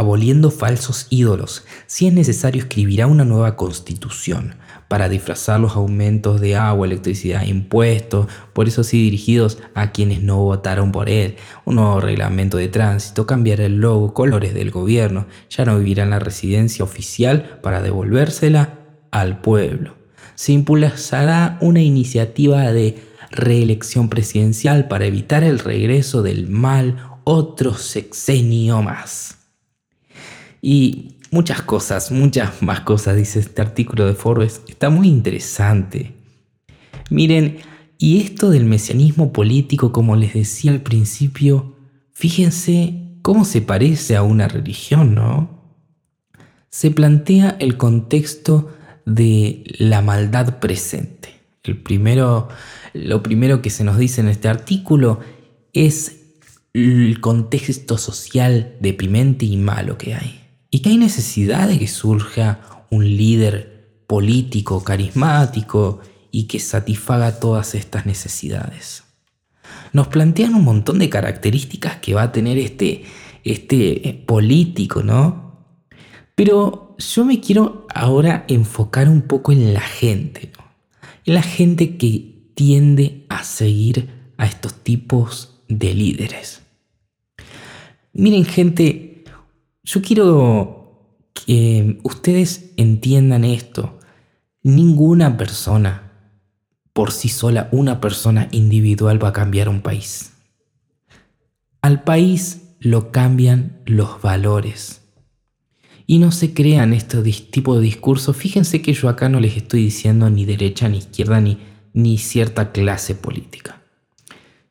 aboliendo 0.00 0.50
falsos 0.50 1.06
ídolos. 1.10 1.64
Si 1.86 2.06
es 2.06 2.12
necesario, 2.12 2.62
escribirá 2.62 3.06
una 3.06 3.24
nueva 3.24 3.54
constitución 3.56 4.54
para 4.88 5.08
disfrazar 5.08 5.60
los 5.60 5.76
aumentos 5.76 6.40
de 6.40 6.56
agua, 6.56 6.86
electricidad, 6.86 7.44
impuestos, 7.44 8.26
por 8.54 8.66
eso 8.66 8.82
sí 8.82 9.02
dirigidos 9.02 9.58
a 9.74 9.92
quienes 9.92 10.22
no 10.22 10.38
votaron 10.38 10.90
por 10.90 11.08
él. 11.08 11.36
Un 11.64 11.76
nuevo 11.76 12.00
reglamento 12.00 12.56
de 12.56 12.68
tránsito, 12.68 13.26
cambiará 13.26 13.66
el 13.66 13.76
logo, 13.76 14.14
colores 14.14 14.54
del 14.54 14.70
gobierno, 14.70 15.26
ya 15.50 15.64
no 15.64 15.78
vivirá 15.78 16.02
en 16.02 16.10
la 16.10 16.18
residencia 16.18 16.84
oficial 16.84 17.60
para 17.62 17.82
devolvérsela 17.82 18.78
al 19.10 19.40
pueblo. 19.40 19.96
Se 20.34 20.52
impulsará 20.52 21.58
una 21.60 21.82
iniciativa 21.82 22.72
de 22.72 23.02
reelección 23.30 24.08
presidencial 24.08 24.88
para 24.88 25.04
evitar 25.04 25.44
el 25.44 25.58
regreso 25.58 26.22
del 26.22 26.48
mal 26.48 26.96
otro 27.24 27.74
sexenio 27.74 28.82
más. 28.82 29.39
Y 30.60 31.16
muchas 31.30 31.62
cosas, 31.62 32.10
muchas 32.10 32.62
más 32.62 32.80
cosas, 32.80 33.16
dice 33.16 33.40
este 33.40 33.62
artículo 33.62 34.06
de 34.06 34.14
Forbes. 34.14 34.62
Está 34.68 34.90
muy 34.90 35.08
interesante. 35.08 36.14
Miren, 37.10 37.58
y 37.98 38.20
esto 38.20 38.50
del 38.50 38.64
mesianismo 38.64 39.32
político, 39.32 39.92
como 39.92 40.16
les 40.16 40.34
decía 40.34 40.72
al 40.72 40.80
principio, 40.80 41.76
fíjense 42.12 42.94
cómo 43.22 43.44
se 43.44 43.60
parece 43.60 44.16
a 44.16 44.22
una 44.22 44.48
religión, 44.48 45.14
¿no? 45.14 45.60
Se 46.70 46.90
plantea 46.90 47.56
el 47.58 47.76
contexto 47.76 48.70
de 49.04 49.64
la 49.78 50.02
maldad 50.02 50.60
presente. 50.60 51.34
El 51.62 51.82
primero, 51.82 52.48
lo 52.94 53.22
primero 53.22 53.60
que 53.60 53.70
se 53.70 53.84
nos 53.84 53.98
dice 53.98 54.20
en 54.20 54.28
este 54.28 54.48
artículo 54.48 55.20
es 55.72 56.20
el 56.72 57.20
contexto 57.20 57.98
social 57.98 58.76
deprimente 58.80 59.44
y 59.44 59.56
malo 59.56 59.98
que 59.98 60.14
hay. 60.14 60.40
Y 60.70 60.80
que 60.80 60.90
hay 60.90 60.98
necesidad 60.98 61.68
de 61.68 61.78
que 61.78 61.88
surja 61.88 62.86
un 62.90 63.04
líder 63.04 64.02
político, 64.06 64.82
carismático 64.82 66.00
y 66.30 66.44
que 66.44 66.60
satisfaga 66.60 67.38
todas 67.40 67.74
estas 67.74 68.06
necesidades. 68.06 69.04
Nos 69.92 70.08
plantean 70.08 70.54
un 70.54 70.64
montón 70.64 70.98
de 70.98 71.08
características 71.08 71.96
que 71.96 72.14
va 72.14 72.22
a 72.22 72.32
tener 72.32 72.58
este, 72.58 73.04
este 73.44 74.08
eh, 74.08 74.14
político, 74.14 75.02
¿no? 75.02 75.50
Pero 76.34 76.96
yo 76.98 77.24
me 77.24 77.40
quiero 77.40 77.86
ahora 77.94 78.44
enfocar 78.48 79.08
un 79.08 79.22
poco 79.22 79.52
en 79.52 79.74
la 79.74 79.80
gente. 79.80 80.52
En 81.24 81.34
la 81.34 81.42
gente 81.42 81.96
que 81.96 82.52
tiende 82.54 83.26
a 83.28 83.44
seguir 83.44 84.08
a 84.36 84.46
estos 84.46 84.74
tipos 84.74 85.62
de 85.68 85.94
líderes. 85.94 86.62
Miren 88.12 88.44
gente, 88.44 89.09
yo 89.82 90.02
quiero 90.02 91.28
que 91.32 91.98
ustedes 92.02 92.72
entiendan 92.76 93.44
esto. 93.44 93.98
Ninguna 94.62 95.36
persona, 95.36 96.12
por 96.92 97.12
sí 97.12 97.28
sola, 97.28 97.68
una 97.72 98.00
persona 98.00 98.48
individual 98.50 99.22
va 99.22 99.28
a 99.28 99.32
cambiar 99.32 99.68
un 99.68 99.80
país. 99.80 100.32
Al 101.82 102.02
país 102.02 102.76
lo 102.78 103.10
cambian 103.10 103.80
los 103.86 104.20
valores. 104.20 105.02
Y 106.06 106.18
no 106.18 106.32
se 106.32 106.52
crean 106.52 106.92
este 106.92 107.22
tipo 107.22 107.76
de 107.76 107.82
discurso. 107.82 108.32
Fíjense 108.32 108.82
que 108.82 108.92
yo 108.92 109.08
acá 109.08 109.28
no 109.28 109.40
les 109.40 109.56
estoy 109.56 109.84
diciendo 109.84 110.28
ni 110.28 110.44
derecha, 110.44 110.88
ni 110.88 110.98
izquierda, 110.98 111.40
ni 111.40 111.58
ni 111.92 112.18
cierta 112.18 112.72
clase 112.72 113.14
política. 113.14 113.82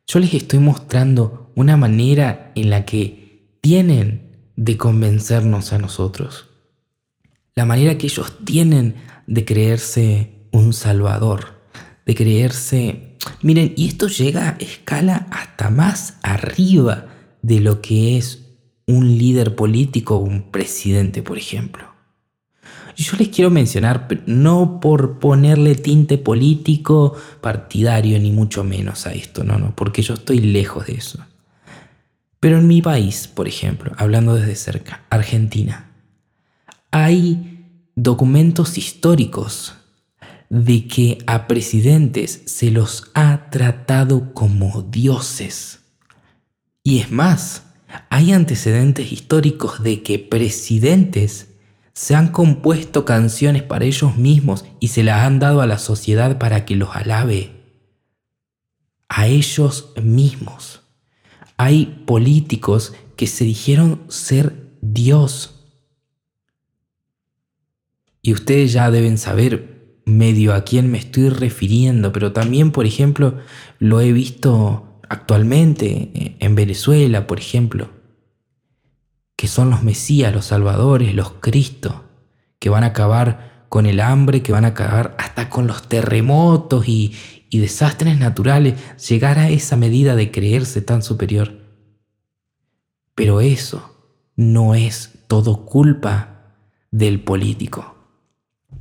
Yo 0.07 0.19
les 0.19 0.33
estoy 0.33 0.59
mostrando 0.59 1.51
una 1.55 1.77
manera 1.77 2.51
en 2.55 2.69
la 2.69 2.85
que 2.85 3.57
tienen 3.61 4.28
de 4.59 4.75
convencernos 4.75 5.71
a 5.71 5.77
nosotros. 5.77 6.47
La 7.55 7.65
manera 7.65 7.97
que 7.97 8.07
ellos 8.07 8.33
tienen 8.43 8.95
de 9.25 9.45
creerse 9.45 10.47
un 10.51 10.73
salvador, 10.73 11.61
de 12.05 12.13
creerse... 12.13 13.15
Miren, 13.41 13.73
y 13.77 13.87
esto 13.87 14.07
llega 14.07 14.49
a 14.49 14.57
escala 14.59 15.27
hasta 15.31 15.69
más 15.69 16.17
arriba 16.23 17.07
de 17.41 17.61
lo 17.61 17.79
que 17.79 18.17
es 18.17 18.47
un 18.85 19.17
líder 19.17 19.55
político 19.55 20.17
o 20.17 20.19
un 20.19 20.51
presidente, 20.51 21.23
por 21.23 21.37
ejemplo. 21.37 21.85
Yo 22.97 23.15
les 23.15 23.29
quiero 23.29 23.49
mencionar, 23.49 24.09
no 24.25 24.81
por 24.81 25.19
ponerle 25.19 25.75
tinte 25.75 26.17
político, 26.17 27.15
partidario, 27.39 28.19
ni 28.19 28.31
mucho 28.33 28.65
menos 28.65 29.07
a 29.07 29.13
esto, 29.13 29.45
no, 29.45 29.57
no, 29.57 29.73
porque 29.73 30.01
yo 30.01 30.15
estoy 30.15 30.39
lejos 30.39 30.87
de 30.87 30.95
eso. 30.95 31.19
Pero 32.39 32.57
en 32.57 32.67
mi 32.67 32.81
país, 32.81 33.27
por 33.27 33.47
ejemplo, 33.47 33.91
hablando 33.97 34.35
desde 34.35 34.55
cerca, 34.55 35.03
Argentina, 35.09 35.91
hay 36.91 37.65
documentos 37.95 38.77
históricos 38.77 39.75
de 40.49 40.87
que 40.87 41.19
a 41.27 41.47
presidentes 41.47 42.41
se 42.45 42.71
los 42.71 43.11
ha 43.13 43.49
tratado 43.49 44.33
como 44.33 44.81
dioses. 44.81 45.81
Y 46.83 46.99
es 46.99 47.11
más, 47.11 47.63
hay 48.09 48.31
antecedentes 48.31 49.11
históricos 49.11 49.83
de 49.83 50.01
que 50.01 50.17
presidentes 50.17 51.49
se 51.93 52.15
han 52.15 52.29
compuesto 52.29 53.03
canciones 53.05 53.63
para 53.63 53.85
ellos 53.85 54.15
mismos 54.15 54.65
y 54.79 54.87
se 54.87 55.03
las 55.03 55.25
han 55.25 55.39
dado 55.39 55.61
a 55.61 55.67
la 55.67 55.77
sociedad 55.77 56.37
para 56.37 56.65
que 56.65 56.75
los 56.75 56.95
alabe. 56.95 57.51
A 59.09 59.27
ellos 59.27 59.91
mismos. 60.01 60.78
Hay 61.61 62.03
políticos 62.05 62.93
que 63.17 63.27
se 63.27 63.43
dijeron 63.43 64.05
ser 64.07 64.77
Dios. 64.81 65.67
Y 68.21 68.31
ustedes 68.31 68.71
ya 68.71 68.89
deben 68.89 69.17
saber 69.17 69.99
medio 70.05 70.53
a 70.53 70.63
quién 70.63 70.89
me 70.89 70.97
estoy 70.97 71.27
refiriendo, 71.27 72.13
pero 72.13 72.31
también, 72.31 72.71
por 72.71 72.85
ejemplo, 72.85 73.39
lo 73.77 73.99
he 73.99 74.13
visto 74.13 75.01
actualmente 75.09 76.11
eh, 76.13 76.37
en 76.39 76.55
Venezuela, 76.55 77.27
por 77.27 77.39
ejemplo, 77.39 77.89
que 79.35 79.49
son 79.49 79.69
los 79.69 79.83
Mesías, 79.83 80.33
los 80.33 80.45
Salvadores, 80.45 81.13
los 81.13 81.33
Cristos, 81.41 81.93
que 82.57 82.69
van 82.69 82.85
a 82.85 82.87
acabar 82.87 83.65
con 83.67 83.85
el 83.85 83.99
hambre, 83.99 84.41
que 84.43 84.53
van 84.53 84.63
a 84.63 84.69
acabar 84.69 85.13
hasta 85.19 85.49
con 85.49 85.67
los 85.67 85.89
terremotos 85.89 86.87
y, 86.87 87.13
y 87.49 87.59
desastres 87.59 88.19
naturales, 88.19 88.75
llegar 89.09 89.39
a 89.39 89.49
esa 89.49 89.75
medida 89.75 90.15
de 90.15 90.31
creerse 90.31 90.81
tan 90.81 91.01
superior. 91.01 91.59
Pero 93.15 93.41
eso 93.41 93.95
no 94.35 94.75
es 94.75 95.11
todo 95.27 95.65
culpa 95.65 96.55
del 96.91 97.21
político. 97.21 97.95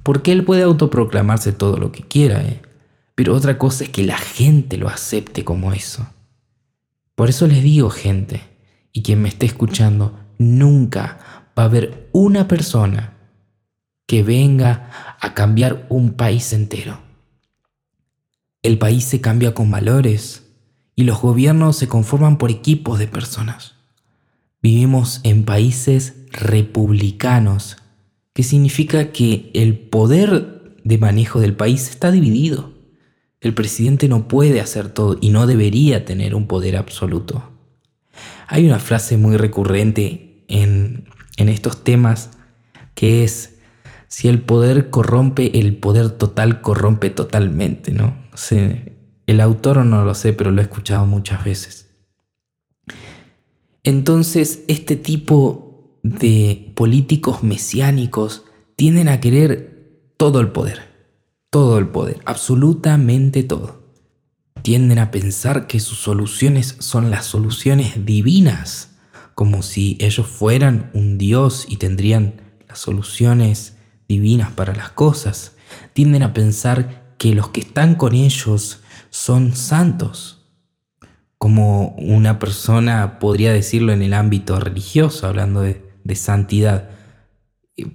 Porque 0.02 0.32
él 0.32 0.44
puede 0.44 0.62
autoproclamarse 0.62 1.52
todo 1.52 1.78
lo 1.78 1.92
que 1.92 2.02
quiera, 2.02 2.42
¿eh? 2.42 2.62
pero 3.14 3.34
otra 3.34 3.58
cosa 3.58 3.84
es 3.84 3.90
que 3.90 4.04
la 4.04 4.18
gente 4.18 4.76
lo 4.76 4.88
acepte 4.88 5.44
como 5.44 5.72
eso. 5.72 6.06
Por 7.14 7.28
eso 7.28 7.48
les 7.48 7.62
digo, 7.62 7.90
gente, 7.90 8.42
y 8.92 9.02
quien 9.02 9.20
me 9.20 9.28
esté 9.28 9.46
escuchando, 9.46 10.18
nunca 10.38 11.48
va 11.58 11.64
a 11.64 11.66
haber 11.66 12.08
una 12.12 12.46
persona 12.46 13.14
que 14.06 14.22
venga 14.22 15.16
a 15.20 15.34
cambiar 15.34 15.86
un 15.88 16.12
país 16.12 16.52
entero. 16.52 17.07
El 18.62 18.78
país 18.78 19.04
se 19.04 19.20
cambia 19.20 19.54
con 19.54 19.70
valores 19.70 20.44
y 20.96 21.04
los 21.04 21.20
gobiernos 21.20 21.76
se 21.76 21.88
conforman 21.88 22.38
por 22.38 22.50
equipos 22.50 22.98
de 22.98 23.06
personas. 23.06 23.74
Vivimos 24.60 25.20
en 25.22 25.44
países 25.44 26.14
republicanos, 26.32 27.76
que 28.32 28.42
significa 28.42 29.12
que 29.12 29.50
el 29.54 29.78
poder 29.78 30.76
de 30.82 30.98
manejo 30.98 31.40
del 31.40 31.54
país 31.54 31.88
está 31.88 32.10
dividido. 32.10 32.72
El 33.40 33.54
presidente 33.54 34.08
no 34.08 34.26
puede 34.26 34.60
hacer 34.60 34.88
todo 34.88 35.16
y 35.20 35.30
no 35.30 35.46
debería 35.46 36.04
tener 36.04 36.34
un 36.34 36.48
poder 36.48 36.76
absoluto. 36.76 37.52
Hay 38.48 38.66
una 38.66 38.80
frase 38.80 39.16
muy 39.16 39.36
recurrente 39.36 40.42
en, 40.48 41.06
estos 41.36 41.84
temas 41.84 42.30
que 42.94 43.22
es, 43.22 43.57
si 44.08 44.28
el 44.28 44.40
poder 44.40 44.90
corrompe, 44.90 45.58
el 45.60 45.76
poder 45.76 46.10
total 46.10 46.62
corrompe 46.62 47.10
totalmente, 47.10 47.92
¿no? 47.92 48.26
el 49.26 49.40
autor 49.40 49.84
no 49.84 50.04
lo 50.04 50.14
sé, 50.14 50.32
pero 50.32 50.50
lo 50.50 50.60
he 50.60 50.64
escuchado 50.64 51.04
muchas 51.04 51.44
veces. 51.44 51.88
Entonces, 53.84 54.64
este 54.68 54.96
tipo 54.96 55.98
de 56.02 56.72
políticos 56.74 57.42
mesiánicos 57.42 58.44
tienden 58.76 59.08
a 59.08 59.20
querer 59.20 60.12
todo 60.16 60.40
el 60.40 60.48
poder, 60.48 60.80
todo 61.50 61.78
el 61.78 61.88
poder, 61.88 62.20
absolutamente 62.24 63.42
todo. 63.42 63.82
Tienden 64.62 64.98
a 64.98 65.10
pensar 65.10 65.66
que 65.66 65.80
sus 65.80 65.98
soluciones 65.98 66.76
son 66.78 67.10
las 67.10 67.26
soluciones 67.26 68.06
divinas, 68.06 68.96
como 69.34 69.62
si 69.62 69.98
ellos 70.00 70.26
fueran 70.26 70.90
un 70.94 71.18
dios 71.18 71.66
y 71.68 71.76
tendrían 71.76 72.40
las 72.68 72.78
soluciones 72.78 73.77
divinas 74.08 74.50
para 74.52 74.74
las 74.74 74.90
cosas. 74.90 75.54
Tienden 75.92 76.22
a 76.22 76.32
pensar 76.32 77.14
que 77.18 77.34
los 77.34 77.50
que 77.50 77.60
están 77.60 77.94
con 77.94 78.14
ellos 78.14 78.80
son 79.10 79.54
santos, 79.54 80.38
como 81.36 81.90
una 81.90 82.38
persona 82.38 83.18
podría 83.18 83.52
decirlo 83.52 83.92
en 83.92 84.02
el 84.02 84.14
ámbito 84.14 84.58
religioso, 84.58 85.26
hablando 85.26 85.60
de, 85.60 85.84
santidad, 86.14 86.88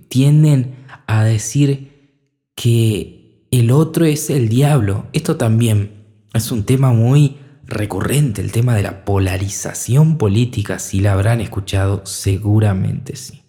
tienden 0.08 0.86
a 1.08 1.23
decir 1.23 2.30
que 2.56 3.47
el 3.52 3.71
otro 3.71 4.06
es 4.06 4.30
el 4.30 4.49
diablo. 4.49 5.08
Esto 5.13 5.36
también 5.36 6.06
es 6.34 6.52
un 6.52 6.63
tema 6.63 6.93
muy 6.93 7.38
recurrente, 7.65 8.41
el 8.41 8.52
tema 8.52 8.76
de 8.76 8.84
la 8.84 9.04
polarización 9.04 10.17
política, 10.17 10.80
si 10.80 11.02
la 11.02 11.13
habrán 11.13 11.41
escuchado, 11.41 12.06
seguramente 12.06 13.15
sí. 13.15 13.43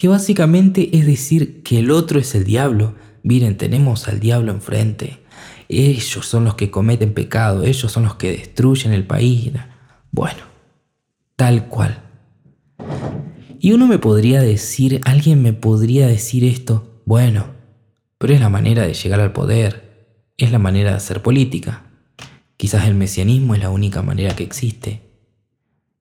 Que 0.00 0.08
básicamente 0.08 0.96
es 0.96 1.06
decir 1.06 1.62
que 1.62 1.78
el 1.78 1.92
otro 1.92 2.18
es 2.18 2.34
el 2.34 2.42
diablo. 2.42 2.96
Miren, 3.22 3.56
tenemos 3.56 4.08
al 4.08 4.18
diablo 4.18 4.50
enfrente 4.50 5.20
ellos 5.70 6.26
son 6.26 6.44
los 6.44 6.54
que 6.54 6.70
cometen 6.70 7.14
pecado, 7.14 7.62
ellos 7.62 7.92
son 7.92 8.02
los 8.02 8.16
que 8.16 8.32
destruyen 8.32 8.92
el 8.92 9.06
país. 9.06 9.52
Bueno, 10.10 10.40
tal 11.36 11.68
cual. 11.68 12.02
Y 13.60 13.72
uno 13.72 13.86
me 13.86 13.98
podría 13.98 14.40
decir, 14.40 15.00
alguien 15.04 15.42
me 15.42 15.52
podría 15.52 16.08
decir 16.08 16.44
esto, 16.44 17.02
bueno, 17.04 17.46
pero 18.18 18.34
es 18.34 18.40
la 18.40 18.48
manera 18.48 18.82
de 18.84 18.94
llegar 18.94 19.20
al 19.20 19.32
poder, 19.32 20.16
es 20.36 20.50
la 20.50 20.58
manera 20.58 20.90
de 20.90 20.96
hacer 20.96 21.22
política. 21.22 21.84
Quizás 22.56 22.86
el 22.86 22.94
mesianismo 22.94 23.54
es 23.54 23.60
la 23.60 23.70
única 23.70 24.02
manera 24.02 24.34
que 24.34 24.42
existe. 24.42 25.02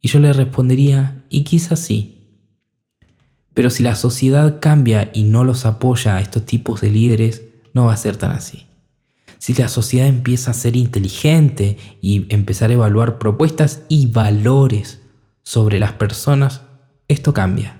Y 0.01 0.07
yo 0.07 0.19
le 0.19 0.33
respondería, 0.33 1.25
y 1.29 1.43
quizás 1.43 1.79
sí. 1.79 2.18
Pero 3.59 3.69
si 3.69 3.83
la 3.83 3.95
sociedad 3.95 4.61
cambia 4.61 5.11
y 5.13 5.23
no 5.23 5.43
los 5.43 5.65
apoya 5.65 6.15
a 6.15 6.21
estos 6.21 6.45
tipos 6.45 6.79
de 6.79 6.91
líderes, 6.91 7.41
no 7.73 7.87
va 7.87 7.93
a 7.93 7.97
ser 7.97 8.15
tan 8.15 8.31
así 8.31 8.69
si 9.39 9.53
la 9.53 9.69
sociedad 9.69 10.07
empieza 10.07 10.51
a 10.51 10.53
ser 10.53 10.75
inteligente 10.75 11.77
y 12.01 12.31
empezar 12.31 12.69
a 12.69 12.73
evaluar 12.73 13.17
propuestas 13.17 13.81
y 13.87 14.07
valores 14.07 14.99
sobre 15.43 15.79
las 15.79 15.93
personas, 15.93 16.61
esto 17.07 17.33
cambia. 17.33 17.77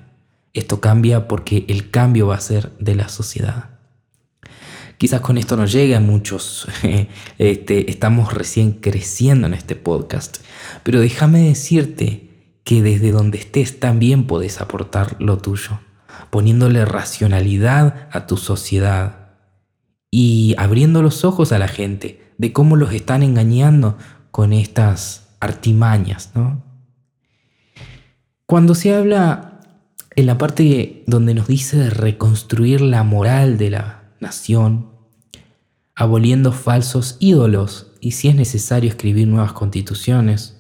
Esto 0.54 0.80
cambia 0.80 1.28
porque 1.28 1.66
el 1.68 1.92
cambio 1.92 2.28
va 2.28 2.36
a 2.36 2.42
ser 2.42 2.72
de 2.80 2.96
la 2.96 3.10
sociedad. 3.10 3.72
Quizás 4.98 5.22
con 5.22 5.38
esto 5.38 5.58
no 5.58 5.66
llegue 5.66 5.96
a 5.96 6.00
muchos, 6.00 6.68
este, 7.38 7.92
estamos 7.92 8.34
recién 8.34 8.72
creciendo 8.72 9.46
en 9.48 9.54
este 9.54 9.76
podcast, 9.76 10.38
pero 10.84 11.00
déjame 11.00 11.42
decirte 11.42 12.29
que 12.70 12.84
desde 12.84 13.12
donde 13.12 13.40
estés 13.40 13.80
también 13.80 14.28
podés 14.28 14.62
aportar 14.62 15.16
lo 15.18 15.40
tuyo, 15.40 15.80
poniéndole 16.30 16.86
racionalidad 16.86 18.08
a 18.12 18.28
tu 18.28 18.38
sociedad, 18.38 19.32
y 20.12 20.54
abriendo 20.56 21.02
los 21.02 21.26
ojos 21.26 21.52
a 21.52 21.58
la 21.58 21.68
gente 21.68 22.32
de 22.38 22.54
cómo 22.54 22.76
los 22.76 22.94
están 22.94 23.24
engañando 23.24 23.98
con 24.30 24.54
estas 24.54 25.30
artimañas. 25.40 26.30
¿no? 26.36 26.64
Cuando 28.46 28.76
se 28.76 28.94
habla 28.94 29.62
en 30.16 30.28
la 30.28 30.38
parte 30.38 31.04
donde 31.08 31.34
nos 31.34 31.48
dice 31.48 31.76
de 31.76 31.90
reconstruir 31.90 32.82
la 32.82 33.02
moral 33.02 33.58
de 33.58 33.72
la 33.72 34.04
nación, 34.20 34.92
aboliendo 35.96 36.52
falsos 36.52 37.18
ídolos 37.20 37.94
y 38.00 38.12
si 38.12 38.28
es 38.28 38.36
necesario 38.36 38.92
escribir 38.92 39.28
nuevas 39.28 39.54
constituciones, 39.54 40.59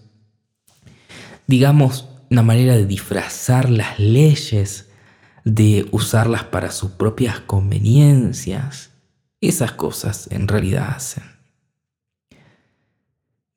digamos 1.49 2.07
una 2.29 2.43
manera 2.43 2.75
de 2.75 2.85
disfrazar 2.85 3.71
las 3.71 3.97
leyes, 3.97 4.91
de 5.43 5.87
usarlas 5.89 6.43
para 6.43 6.71
sus 6.71 6.91
propias 6.91 7.39
conveniencias, 7.39 8.91
esas 9.41 9.71
cosas 9.71 10.27
en 10.29 10.47
realidad 10.47 10.93
hacen. 10.95 11.23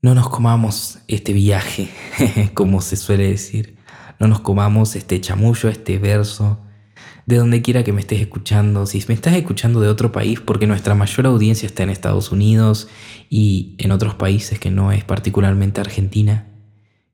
No 0.01 0.15
nos 0.15 0.31
comamos 0.31 1.01
este 1.07 1.35
viaje, 1.35 1.91
como 2.55 2.81
se 2.81 2.97
suele 2.97 3.29
decir. 3.29 3.77
No 4.19 4.27
nos 4.27 4.41
comamos 4.41 4.97
este 4.97 5.21
chamullo, 5.21 5.69
este 5.69 5.99
verso, 5.99 6.61
de 7.27 7.37
donde 7.37 7.61
quiera 7.61 7.85
que 7.85 7.93
me 7.93 8.01
estés 8.01 8.23
escuchando. 8.23 8.87
Si 8.87 9.05
me 9.07 9.13
estás 9.13 9.35
escuchando 9.35 9.83
de 9.83 9.89
otro 9.89 10.13
país, 10.13 10.41
porque 10.41 10.67
nuestra 10.67 10.95
mayor 10.95 11.27
audiencia 11.27 11.67
está 11.67 11.83
en 11.83 11.91
Estados 11.91 12.33
Unidos 12.33 12.89
y 13.29 13.75
en 13.77 13.93
otros 13.93 14.15
países 14.15 14.59
que 14.59 14.71
no 14.71 14.93
es 14.93 15.05
particularmente 15.05 15.83
Argentina, 15.83 16.47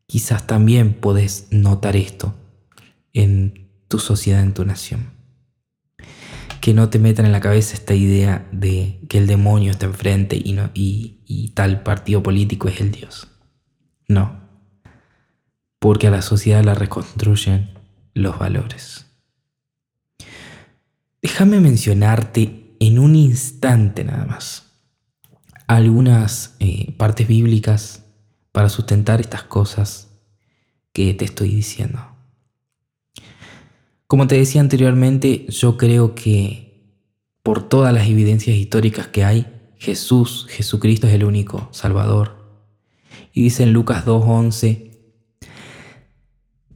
quizás 0.08 0.48
también 0.48 0.94
podés 0.94 1.46
notar 1.52 1.94
esto 1.94 2.34
en 3.12 3.70
tu 3.86 4.00
sociedad, 4.00 4.42
en 4.42 4.54
tu 4.54 4.64
nación 4.64 5.18
que 6.60 6.74
no 6.74 6.90
te 6.90 6.98
metan 6.98 7.26
en 7.26 7.32
la 7.32 7.40
cabeza 7.40 7.74
esta 7.74 7.94
idea 7.94 8.46
de 8.52 9.00
que 9.08 9.18
el 9.18 9.26
demonio 9.26 9.70
está 9.70 9.86
enfrente 9.86 10.36
y, 10.36 11.52
tal 11.54 11.82
partido 11.82 12.22
político 12.22 12.68
es 12.68 12.80
el 12.80 12.92
Dios. 12.92 13.28
No, 14.06 14.40
porque 15.78 16.08
a 16.08 16.10
la 16.10 16.22
sociedad 16.22 16.62
la 16.62 16.74
reconstruyen 16.74 17.70
los 18.14 18.38
valores. 18.38 19.06
Déjame 21.22 21.60
mencionarte 21.60 22.76
en 22.80 22.98
un 22.98 23.16
instante 23.16 24.04
nada 24.04 24.24
más 24.24 24.64
algunas 25.66 26.54
eh, 26.60 26.94
partes 26.96 27.26
bíblicas 27.26 28.04
para 28.52 28.68
sustentar 28.68 29.20
estas 29.20 29.42
cosas 29.42 30.08
que 30.92 31.14
te 31.14 31.24
estoy 31.24 31.50
diciendo. 31.50 32.00
Como 34.06 34.26
te 34.26 34.36
decía 34.36 34.60
anteriormente, 34.60 35.46
yo 35.48 35.76
creo 35.76 36.14
que 36.14 36.68
por 37.42 37.68
todas 37.68 37.92
las 37.92 38.08
evidencias 38.08 38.56
históricas 38.56 39.06
que 39.08 39.24
hay, 39.24 39.46
Jesús, 39.76 40.46
Jesucristo 40.48 41.06
es 41.06 41.14
el 41.14 41.24
único 41.24 41.68
Salvador. 41.72 42.36
Y 43.32 43.42
dice 43.42 43.62
en 43.62 43.72
Lucas 43.72 44.04
2.11 44.04 44.90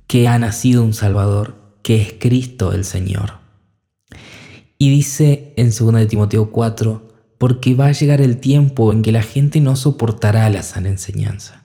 que 0.06 0.28
ha 0.28 0.38
nacido 0.38 0.84
un 0.84 0.92
Salvador, 0.92 1.78
que 1.82 2.00
es 2.02 2.14
Cristo 2.18 2.72
el 2.72 2.84
Señor. 2.84 3.38
Y 4.76 4.90
dice 4.90 5.54
en 5.56 5.70
2 5.70 5.94
de 5.94 6.06
Timoteo 6.06 6.50
4, 6.50 7.08
porque 7.38 7.74
va 7.74 7.86
a 7.86 7.92
llegar 7.92 8.20
el 8.20 8.36
tiempo 8.38 8.92
en 8.92 9.02
que 9.02 9.10
la 9.10 9.22
gente 9.22 9.60
no 9.60 9.74
soportará 9.74 10.48
la 10.50 10.62
sana 10.62 10.90
enseñanza. 10.90 11.61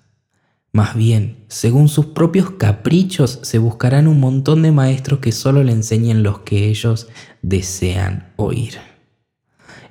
Más 0.77 0.95
bien, 0.95 1.43
según 1.47 1.89
sus 1.89 2.05
propios 2.05 2.51
caprichos, 2.51 3.39
se 3.41 3.57
buscarán 3.57 4.07
un 4.07 4.19
montón 4.19 4.61
de 4.61 4.71
maestros 4.71 5.19
que 5.21 5.31
solo 5.31 5.63
le 5.63 5.71
enseñen 5.71 6.21
los 6.21 6.41
que 6.41 6.67
ellos 6.67 7.07
desean 7.41 8.31
oír. 8.35 8.75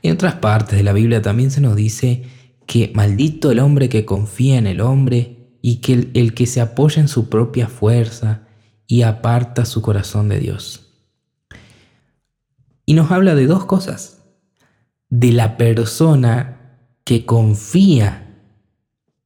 En 0.03 0.12
otras 0.12 0.35
partes 0.35 0.79
de 0.79 0.85
la 0.85 0.92
Biblia 0.92 1.20
también 1.20 1.51
se 1.51 1.61
nos 1.61 1.75
dice 1.75 2.27
que 2.66 2.92
maldito 2.94 3.51
el 3.51 3.59
hombre 3.59 3.88
que 3.88 4.05
confía 4.05 4.59
en 4.59 4.68
el 4.68 4.81
hombre 4.81 5.59
y 5.61 5.79
que 5.79 5.92
el, 5.92 6.11
el 6.14 6.35
que 6.35 6.46
se 6.46 6.61
apoya 6.61 7.03
en 7.03 7.09
su 7.09 7.29
propia 7.29 7.66
fuerza 7.66 8.46
y 8.87 9.03
aparta 9.03 9.64
su 9.64 9.83
corazón 9.83 10.29
de 10.29 10.38
Dios. 10.38 10.92
Y 12.85 12.94
nos 12.94 13.11
habla 13.11 13.35
de 13.35 13.49
dos 13.49 13.64
cosas. 13.64 14.22
De 15.09 15.33
la 15.33 15.57
persona 15.57 16.79
que 17.03 17.27
confía 17.27 18.37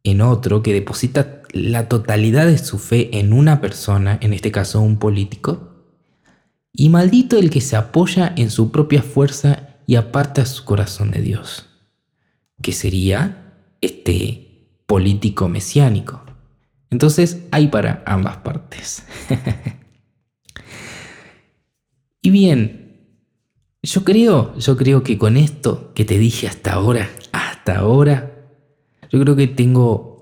en 0.05 0.23
otro, 0.23 0.63
que 0.63 0.73
deposita 0.73 1.40
la 1.53 1.89
totalidad 1.89 2.47
de 2.47 2.59
su 2.59 2.79
fe 2.79 3.19
en 3.19 3.33
una 3.33 3.61
persona, 3.61 4.19
en 4.21 4.33
este 4.33 4.53
caso 4.53 4.81
un 4.81 4.99
político. 4.99 5.69
Y 6.73 6.89
maldito 6.89 7.39
el 7.39 7.51
que 7.51 7.61
se 7.61 7.77
apoya 7.77 8.33
en 8.37 8.51
su 8.51 8.71
propia 8.71 9.03
fuerza 9.03 9.77
y 9.87 9.97
aparta 9.97 10.47
su 10.47 10.65
corazón 10.65 11.11
de 11.11 11.21
Dios, 11.21 11.67
que 12.63 12.73
sería 12.73 13.55
este 13.81 14.69
político 14.87 15.49
mesiánico. 15.49 16.25
Entonces 16.91 17.45
hay 17.51 17.69
para 17.69 18.03
ambas 18.07 18.39
partes. 18.39 19.05
y 22.23 22.31
bien, 22.31 22.81
yo 23.83 24.05
creo, 24.05 24.57
yo 24.59 24.77
creo 24.77 25.03
que 25.03 25.19
con 25.19 25.37
esto 25.37 25.93
que 25.95 26.05
te 26.05 26.19
dije 26.19 26.47
hasta 26.47 26.75
ahora, 26.75 27.11
hasta 27.33 27.79
ahora, 27.79 28.33
yo 29.11 29.21
creo 29.21 29.37
que 29.37 29.47
tengo 29.47 30.20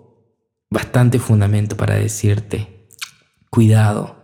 bastante 0.71 1.19
fundamento 1.19 1.77
para 1.77 1.95
decirte, 1.95 2.87
cuidado 3.51 4.17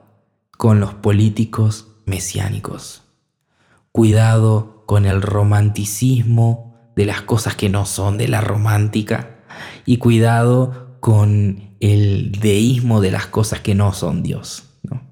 con 0.57 0.81
los 0.81 0.95
políticos 0.95 1.89
mesiánicos. 2.07 3.03
Cuidado 3.93 4.85
con 4.87 5.07
el 5.07 5.23
romanticismo 5.23 6.93
de 6.97 7.07
las 7.07 7.23
cosas 7.23 7.55
que 7.55 7.69
no 7.69 7.87
son 7.87 8.19
de 8.19 8.29
la 8.29 8.41
romántica. 8.41 9.39
Y 9.87 9.99
cuidado 9.99 10.97
con 11.01 11.77
el 11.81 12.33
deísmo 12.33 13.01
de 13.01 13.11
las 13.11 13.27
cosas 13.27 13.61
que 13.61 13.75
no 13.75 13.93
son 13.93 14.23
Dios. 14.23 14.65
¿no? 14.83 15.03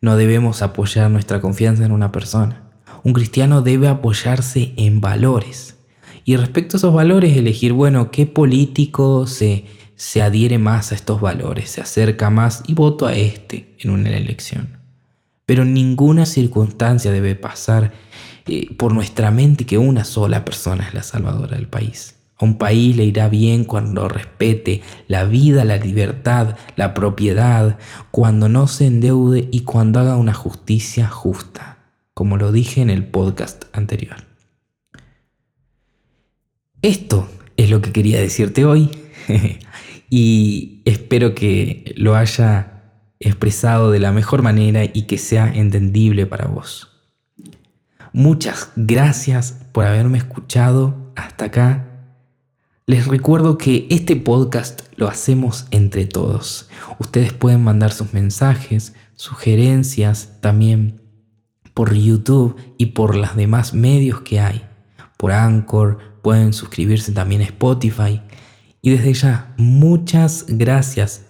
no 0.00 0.16
debemos 0.16 0.62
apoyar 0.62 1.10
nuestra 1.10 1.40
confianza 1.40 1.84
en 1.84 1.92
una 1.92 2.12
persona. 2.12 2.70
Un 3.04 3.12
cristiano 3.12 3.62
debe 3.62 3.88
apoyarse 3.88 4.74
en 4.76 5.00
valores. 5.00 5.78
Y 6.24 6.36
respecto 6.36 6.76
a 6.76 6.78
esos 6.78 6.94
valores, 6.94 7.36
elegir, 7.36 7.72
bueno, 7.72 8.10
qué 8.12 8.26
político 8.26 9.26
se, 9.26 9.64
se 10.02 10.20
adhiere 10.20 10.58
más 10.58 10.90
a 10.90 10.96
estos 10.96 11.20
valores, 11.20 11.70
se 11.70 11.80
acerca 11.80 12.28
más 12.28 12.64
y 12.66 12.74
voto 12.74 13.06
a 13.06 13.14
este 13.14 13.76
en 13.78 13.90
una 13.90 14.10
elección. 14.10 14.78
Pero 15.46 15.64
ninguna 15.64 16.26
circunstancia 16.26 17.12
debe 17.12 17.36
pasar 17.36 17.92
eh, 18.48 18.74
por 18.74 18.92
nuestra 18.92 19.30
mente 19.30 19.64
que 19.64 19.78
una 19.78 20.02
sola 20.02 20.44
persona 20.44 20.88
es 20.88 20.92
la 20.92 21.04
salvadora 21.04 21.56
del 21.56 21.68
país. 21.68 22.16
A 22.36 22.44
un 22.44 22.58
país 22.58 22.96
le 22.96 23.04
irá 23.04 23.28
bien 23.28 23.62
cuando 23.62 24.08
respete 24.08 24.82
la 25.06 25.22
vida, 25.22 25.64
la 25.64 25.76
libertad, 25.76 26.56
la 26.74 26.94
propiedad, 26.94 27.78
cuando 28.10 28.48
no 28.48 28.66
se 28.66 28.86
endeude 28.86 29.48
y 29.52 29.60
cuando 29.60 30.00
haga 30.00 30.16
una 30.16 30.34
justicia 30.34 31.06
justa, 31.06 31.78
como 32.12 32.38
lo 32.38 32.50
dije 32.50 32.82
en 32.82 32.90
el 32.90 33.06
podcast 33.06 33.66
anterior. 33.72 34.16
Esto 36.82 37.28
es 37.56 37.70
lo 37.70 37.80
que 37.80 37.92
quería 37.92 38.20
decirte 38.20 38.64
hoy 38.64 38.90
y 40.12 40.82
espero 40.84 41.34
que 41.34 41.94
lo 41.96 42.14
haya 42.14 42.82
expresado 43.20 43.90
de 43.90 44.00
la 44.00 44.12
mejor 44.12 44.42
manera 44.42 44.84
y 44.84 45.02
que 45.06 45.16
sea 45.16 45.50
entendible 45.52 46.26
para 46.26 46.46
vos. 46.46 46.88
Muchas 48.12 48.70
gracias 48.76 49.56
por 49.72 49.86
haberme 49.86 50.18
escuchado 50.18 51.12
hasta 51.16 51.46
acá 51.46 51.88
les 52.84 53.06
recuerdo 53.06 53.58
que 53.58 53.86
este 53.90 54.16
podcast 54.16 54.82
lo 54.96 55.06
hacemos 55.06 55.66
entre 55.70 56.04
todos. 56.04 56.68
Ustedes 56.98 57.32
pueden 57.32 57.62
mandar 57.62 57.92
sus 57.92 58.12
mensajes, 58.12 58.94
sugerencias 59.14 60.40
también 60.40 61.00
por 61.74 61.94
YouTube 61.94 62.56
y 62.78 62.86
por 62.86 63.14
los 63.14 63.36
demás 63.36 63.72
medios 63.72 64.22
que 64.22 64.40
hay. 64.40 64.66
Por 65.16 65.30
Anchor, 65.30 66.20
pueden 66.22 66.52
suscribirse 66.52 67.12
también 67.12 67.42
a 67.42 67.44
Spotify. 67.44 68.20
Y 68.82 68.90
desde 68.90 69.14
ya, 69.14 69.54
muchas 69.56 70.44
gracias 70.48 71.22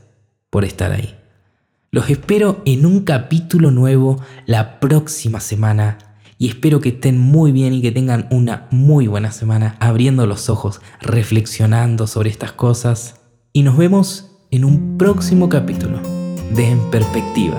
por 0.49 0.65
estar 0.65 0.91
ahí. 0.91 1.15
Los 1.91 2.09
espero 2.09 2.63
en 2.65 2.87
un 2.87 3.01
capítulo 3.05 3.71
nuevo 3.71 4.19
la 4.47 4.81
próxima 4.81 5.39
semana 5.41 5.99
y 6.39 6.49
espero 6.49 6.81
que 6.81 6.89
estén 6.89 7.19
muy 7.19 7.53
bien 7.53 7.75
y 7.75 7.83
que 7.83 7.93
tengan 7.93 8.27
una 8.31 8.67
muy 8.71 9.07
buena 9.07 9.31
semana 9.31 9.77
abriendo 9.79 10.27
los 10.27 10.49
ojos, 10.49 10.81
reflexionando 11.03 12.07
sobre 12.07 12.31
estas 12.31 12.53
cosas 12.53 13.21
y 13.53 13.63
nos 13.63 13.77
vemos 13.77 14.31
en 14.51 14.65
un 14.65 14.97
próximo 14.97 15.51
capítulo 15.51 16.01
de 16.55 16.71
En 16.71 16.91
Perspectiva. 16.91 17.59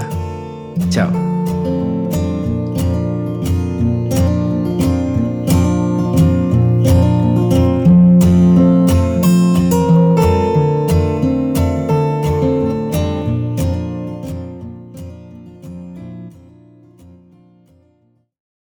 Chao. 0.89 1.32